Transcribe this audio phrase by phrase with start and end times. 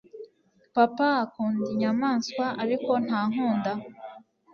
[0.75, 3.71] papa akunda inyamanswa ariko ntakunda